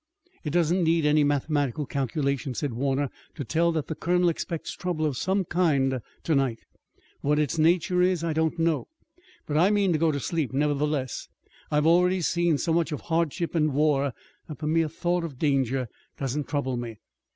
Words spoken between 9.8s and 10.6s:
to go to sleep,